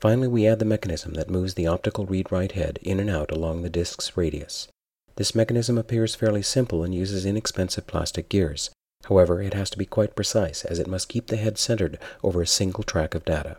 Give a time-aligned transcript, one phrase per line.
[0.00, 3.60] Finally, we add the mechanism that moves the optical read-write head in and out along
[3.60, 4.66] the disk's radius.
[5.16, 8.70] This mechanism appears fairly simple and uses inexpensive plastic gears.
[9.04, 12.40] However, it has to be quite precise as it must keep the head centered over
[12.40, 13.58] a single track of data.